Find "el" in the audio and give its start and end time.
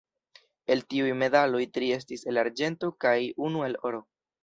0.75-0.81, 2.35-2.43, 3.71-3.83